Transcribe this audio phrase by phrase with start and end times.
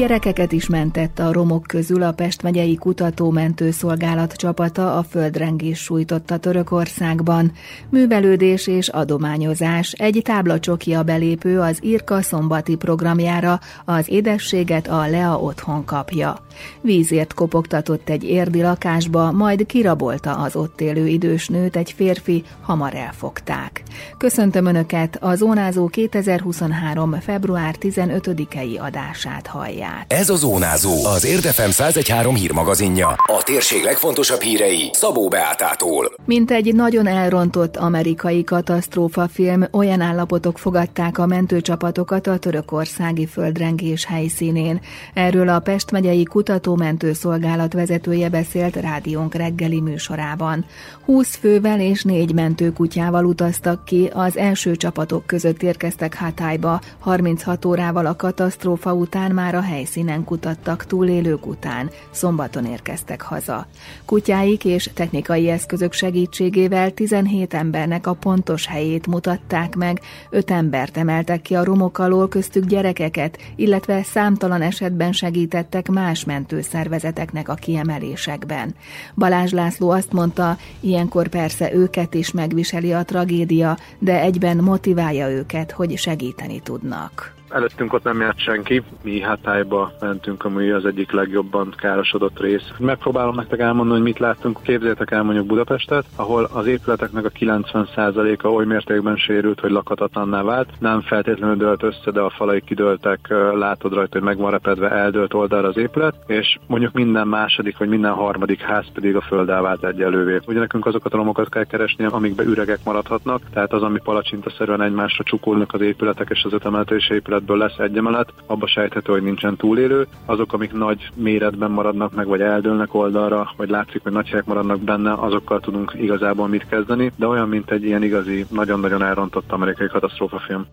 [0.00, 6.38] Gyerekeket is mentett a romok közül a Pest megyei kutató-mentő szolgálat csapata a földrengés sújtotta
[6.38, 7.52] Törökországban.
[7.88, 9.92] Művelődés és adományozás.
[9.92, 16.36] Egy táblacsoki a belépő az Irka szombati programjára, az édességet a Lea otthon kapja.
[16.80, 22.94] Vízért kopogtatott egy érdi lakásba, majd kirabolta az ott élő idős nőt egy férfi, hamar
[22.94, 23.82] elfogták.
[24.18, 27.20] Köszöntöm Önöket, a Zónázó 2023.
[27.20, 30.12] február 15-ei adását hallják hallják.
[30.12, 33.08] Ez a Zónázó, az Érdefem 1013 hírmagazinja.
[33.08, 36.12] A térség legfontosabb hírei Szabó Beátától.
[36.24, 44.80] Mint egy nagyon elrontott amerikai katasztrófafilm, olyan állapotok fogadták a mentőcsapatokat a törökországi földrengés helyszínén.
[45.14, 50.64] Erről a Pest megyei kutatómentő szolgálat vezetője beszélt rádiónk reggeli műsorában.
[51.04, 58.06] 20 fővel és négy mentőkutyával utaztak ki, az első csapatok között érkeztek Hatályba, 36 órával
[58.06, 63.66] a katasztrófa után már a helyszínen kutattak túlélők után, szombaton érkeztek haza.
[64.04, 71.42] Kutyáik és technikai eszközök segítségével 17 embernek a pontos helyét mutatták meg, öt embert emeltek
[71.42, 78.74] ki a romok alól, köztük gyerekeket, illetve számtalan esetben segítettek más mentőszervezeteknek a kiemelésekben.
[79.14, 85.70] Balázs László azt mondta, ilyenkor persze őket is megviseli a tragédia, de egyben motiválja őket,
[85.70, 87.38] hogy segíteni tudnak.
[87.50, 92.70] Előttünk ott nem járt senki, mi hátályba mentünk, ami az egyik legjobban károsodott rész.
[92.78, 94.62] Megpróbálom nektek elmondani, hogy mit láttunk.
[94.62, 100.68] Képzeljétek el mondjuk Budapestet, ahol az épületeknek a 90%-a oly mértékben sérült, hogy lakhatatlanná vált.
[100.78, 103.18] Nem feltétlenül dölt össze, de a falai kidőltek,
[103.54, 108.12] látod rajta, hogy meg repedve, eldőlt oldalra az épület, és mondjuk minden második vagy minden
[108.12, 110.38] harmadik ház pedig a föld vált egyelővé.
[110.46, 115.24] Ugye nekünk azokat a romokat kell keresni, amikbe üregek maradhatnak, tehát az, ami palacsintaszerűen egymásra
[115.24, 119.56] csukulnak az épületek és az ötemeletes épület esetből lesz egy emelet, abba sejthető, hogy nincsen
[119.56, 120.06] túlélő.
[120.26, 124.80] Azok, amik nagy méretben maradnak meg, vagy eldőlnek oldalra, vagy látszik, hogy nagy helyek maradnak
[124.80, 129.86] benne, azokkal tudunk igazából mit kezdeni, de olyan, mint egy ilyen igazi, nagyon-nagyon elrontott amerikai
[129.86, 130.66] katasztrófafilm.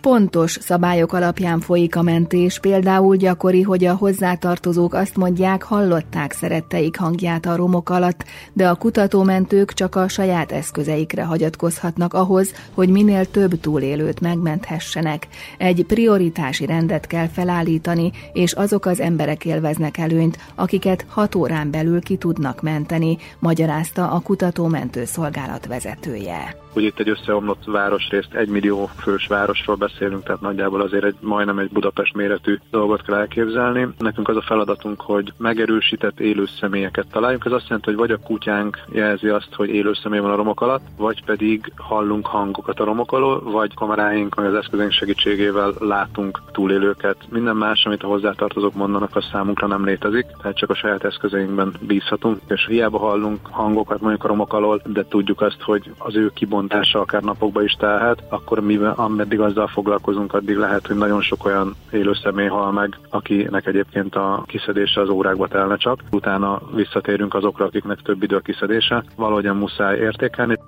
[0.00, 6.96] Pontos szabályok alapján folyik a mentés, például gyakori, hogy a hozzátartozók azt mondják, hallották szeretteik
[6.96, 13.30] hangját a romok alatt, de a kutatómentők csak a saját eszközeikre hagyatkozhatnak ahhoz, hogy minél
[13.30, 15.28] több túlélőt megmenthessenek.
[15.58, 22.00] Egy prioritási rendet kell felállítani, és azok az emberek élveznek előnyt, akiket hat órán belül
[22.00, 28.90] ki tudnak menteni, magyarázta a kutatómentő szolgálat vezetője hogy itt egy összeomlott városrészt, egy millió
[28.98, 33.88] fős városról beszélünk, tehát nagyjából azért egy majdnem egy Budapest méretű dolgot kell elképzelni.
[33.98, 37.44] Nekünk az a feladatunk, hogy megerősített élő személyeket találjunk.
[37.44, 40.60] Ez azt jelenti, hogy vagy a kutyánk jelzi azt, hogy élő személy van a romok
[40.60, 46.40] alatt, vagy pedig hallunk hangokat a romok alól, vagy kameráink, vagy az eszközeink segítségével látunk
[46.52, 47.16] túlélőket.
[47.28, 51.72] Minden más, amit a hozzátartozók mondanak, az számunkra nem létezik, tehát csak a saját eszközeinkben
[51.80, 56.30] bízhatunk, és hiába hallunk hangokat mondjuk a romok alól, de tudjuk azt, hogy az ő
[56.34, 61.22] kibon lebontása akár napokba is telhet, akkor mi, ameddig azzal foglalkozunk, addig lehet, hogy nagyon
[61.22, 66.00] sok olyan élő személy hal meg, akinek egyébként a kiszedése az órákba telne csak.
[66.10, 69.04] Utána visszatérünk azokra, akiknek több idő a kiszedése.
[69.16, 70.58] Valahogyan muszáj értékelni.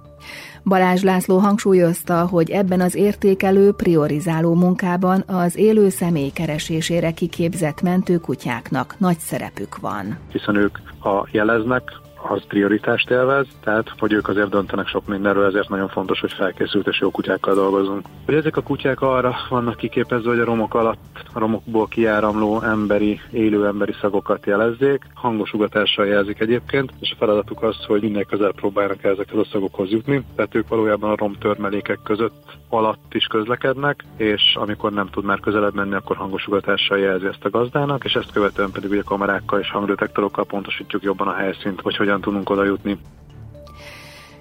[0.64, 8.94] Balázs László hangsúlyozta, hogy ebben az értékelő, priorizáló munkában az élő személy keresésére kiképzett mentőkutyáknak
[8.98, 10.18] nagy szerepük van.
[10.30, 15.68] Hiszen ők, ha jeleznek, az prioritást élvez, tehát hogy ők azért döntenek sok mindenről, ezért
[15.68, 18.06] nagyon fontos, hogy felkészült és jó kutyákkal dolgozunk.
[18.24, 23.20] Hogy ezek a kutyák arra vannak kiképezve, hogy a romok alatt, a romokból kiáramló emberi,
[23.30, 28.52] élő emberi szagokat jelezzék, hangos ugatással jelzik egyébként, és a feladatuk az, hogy minél közel
[28.52, 34.56] próbálnak ezekhez a szagokhoz jutni, tehát ők valójában a romtörmelékek között alatt is közlekednek, és
[34.60, 38.32] amikor nem tud már közelebb menni, akkor hangos ugatással jelzi ezt a gazdának, és ezt
[38.32, 42.98] követően pedig ugye kamerákkal és hangdetektorokkal pontosítjuk jobban a helyszínt, hogy hogyan tudunk oda jutni.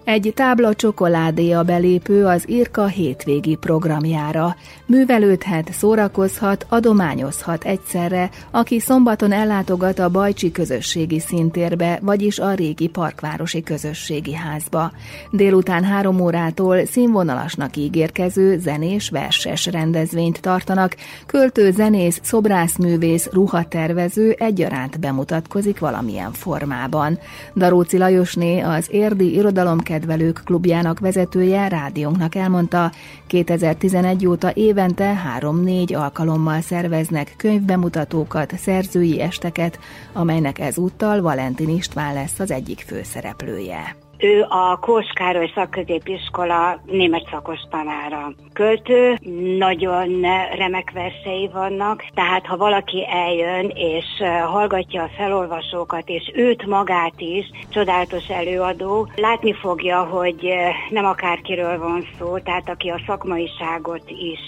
[0.04, 4.56] Egy tábla csokoládé a belépő az Irka hétvégi programjára.
[4.86, 13.64] Művelődhet, szórakozhat, adományozhat egyszerre, aki szombaton ellátogat a Bajcsi közösségi szintérbe, vagyis a régi parkvárosi
[13.64, 14.92] közösségi házba.
[15.32, 20.96] Délután három órától színvonalasnak ígérkező zenés verses rendezvényt tartanak,
[21.26, 27.20] költő, zenész, szobrászművész, ruhatervező egyaránt bemutatkozik valamilyen formában.
[27.56, 32.92] Daróci Lajosné az érdi irodalom kedvelők klubjának vezetője rádiónknak elmondta,
[33.28, 39.80] 2011 óta évente három-négy alkalommal szerveznek könyvbemutatókat, szerzői esteket,
[40.14, 48.34] amelynek ezúttal Valentin István lesz az egyik főszereplője Ő a Kóskároly szakközépiskola német szakos tanára.
[48.54, 49.18] Költő,
[49.58, 50.22] nagyon
[50.56, 54.06] remek versei vannak, tehát ha valaki eljön és
[54.46, 60.54] hallgatja a felolvasókat, és őt magát is, csodálatos előadó, látni fogja, hogy
[60.90, 64.40] nem akárkiről van szó, tehát aki a szakmaiságot is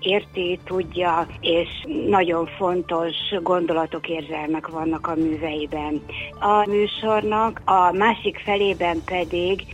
[0.00, 1.68] érti, tudja, és
[2.06, 6.02] nagyon fontos gondolatok, érzelmek vannak a műveiben.
[6.40, 9.17] A műsornak a másik felében pedig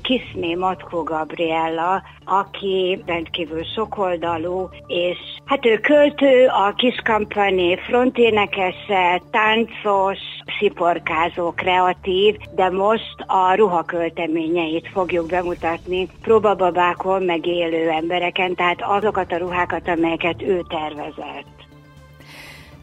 [0.02, 10.18] Kiszné Matkó Gabriella, aki rendkívül sokoldalú, és hát ő költő, a kiskampani fronténekese, táncos,
[10.58, 19.88] sziporkázó, kreatív, de most a ruhakölteményeit fogjuk bemutatni próbababákon megélő embereken, tehát azokat a ruhákat,
[19.88, 21.53] amelyeket ő tervezett.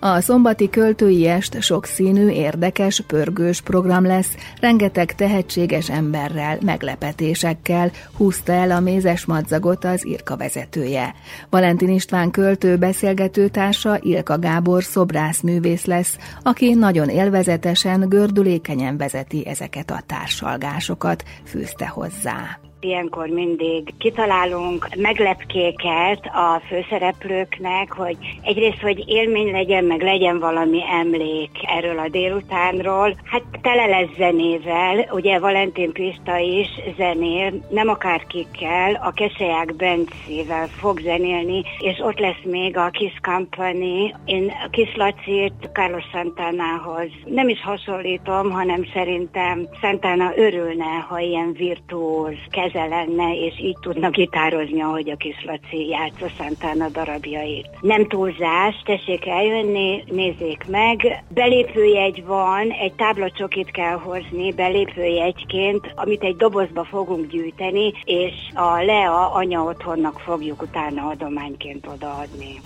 [0.03, 8.71] A szombati költői est sokszínű, érdekes, pörgős program lesz, rengeteg tehetséges emberrel, meglepetésekkel húzta el
[8.71, 11.13] a mézes madzagot az Irka vezetője.
[11.50, 20.03] Valentin István költő beszélgetőtársa Ilka Gábor szobrászművész lesz, aki nagyon élvezetesen, gördülékenyen vezeti ezeket a
[20.06, 22.70] társalgásokat, fűzte hozzá.
[22.83, 31.49] Ilyenkor mindig kitalálunk meglepkéket a főszereplőknek, hogy egyrészt, hogy élmény legyen, meg legyen valami emlék
[31.61, 33.17] erről a délutánról.
[33.23, 36.67] Hát tele lesz zenével, ugye Valentin Pista is
[36.97, 44.15] zenél, nem akárkikkel, a Keseják Bencével fog zenélni, és ott lesz még a Kiss Company.
[44.25, 51.53] Én a Kiss Lacit Carlos Santánához nem is hasonlítom, hanem szerintem Santana örülne, ha ilyen
[51.53, 52.35] virtuóz
[52.71, 57.68] keze lenne, és így tudna gitározni, ahogy a kis Laci játsza Santana darabjait.
[57.81, 61.23] Nem túlzás, tessék eljönni, nézzék meg.
[61.29, 69.31] Belépőjegy van, egy táblacsokit kell hozni belépőjegyként, amit egy dobozba fogunk gyűjteni, és a Lea
[69.31, 72.62] anya otthonnak fogjuk utána adományként odaadni.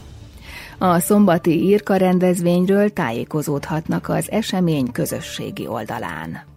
[0.78, 6.55] A szombati írka rendezvényről tájékozódhatnak az esemény közösségi oldalán.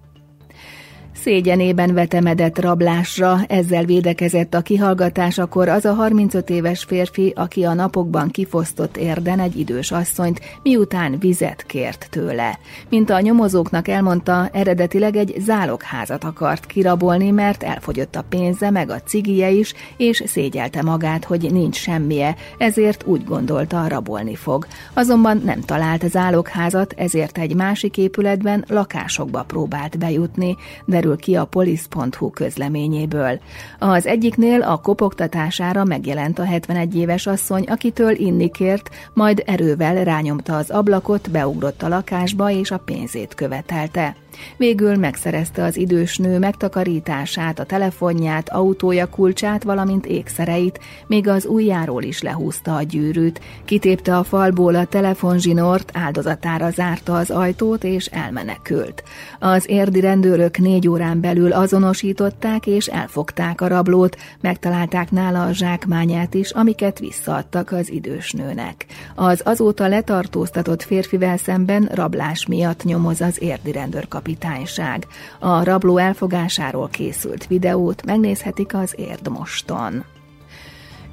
[1.29, 8.29] Szégyenében vetemedett rablásra, ezzel védekezett a kihallgatásakor az a 35 éves férfi, aki a napokban
[8.29, 12.59] kifosztott érden egy idős asszonyt, miután vizet kért tőle.
[12.89, 19.01] Mint a nyomozóknak elmondta, eredetileg egy zálogházat akart kirabolni, mert elfogyott a pénze, meg a
[19.01, 24.67] cigije is, és szégyelte magát, hogy nincs semmije, ezért úgy gondolta, rabolni fog.
[24.95, 32.31] Azonban nem talált zálogházat, ezért egy másik épületben lakásokba próbált bejutni, derül ki a polisz.hu
[32.31, 33.41] közleményéből.
[33.79, 40.57] Az egyiknél a kopogtatására megjelent a 71 éves asszony, akitől inni kért, majd erővel rányomta
[40.57, 44.17] az ablakot, beugrott a lakásba és a pénzét követelte.
[44.57, 52.03] Végül megszerezte az idős nő megtakarítását, a telefonját, autója kulcsát, valamint ékszereit, még az ujjáról
[52.03, 59.03] is lehúzta a gyűrűt, kitépte a falból a telefonzsinort, áldozatára zárta az ajtót és elmenekült.
[59.39, 66.35] Az érdi rendőrök négy órán belül azonosították és elfogták a rablót, megtalálták nála a zsákmányát
[66.35, 68.87] is, amiket visszaadtak az idős nőnek.
[69.15, 75.07] Az azóta letartóztatott férfivel szemben rablás miatt nyomoz az érdi rendőrkapitány kapitányság.
[75.39, 80.05] A rabló elfogásáról készült videót megnézhetik az Érdmoston.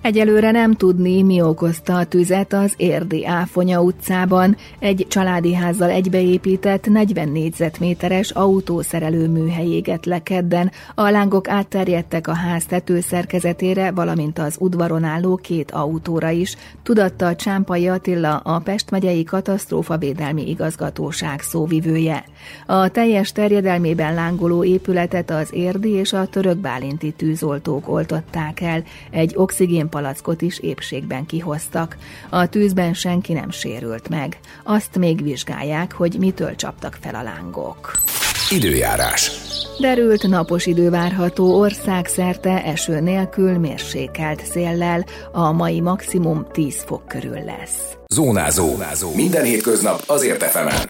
[0.05, 4.57] Egyelőre nem tudni, mi okozta a tüzet az Érdi Áfonya utcában.
[4.79, 10.71] Egy családi házzal egybeépített 40 négyzetméteres autószerelő műhely égett le kedden.
[10.95, 17.87] A lángok átterjedtek a ház tetőszerkezetére, valamint az udvaron álló két autóra is, tudatta Csámpai
[17.87, 22.25] Attila, a Pest megyei katasztrófavédelmi igazgatóság szóvivője.
[22.65, 28.83] A teljes terjedelmében lángoló épületet az érdi és a török bálinti tűzoltók oltották el.
[29.11, 31.97] Egy oxigén palackot is épségben kihoztak.
[32.29, 34.39] A tűzben senki nem sérült meg.
[34.63, 37.97] Azt még vizsgálják, hogy mitől csaptak fel a lángok.
[38.49, 39.31] Időjárás.
[39.79, 47.43] Derült napos idő várható országszerte eső nélkül mérsékelt széllel, a mai maximum 10 fok körül
[47.45, 47.97] lesz.
[48.07, 48.67] Zónázó.
[48.67, 49.15] Zónázó.
[49.15, 50.81] Minden hétköznap azért efemen.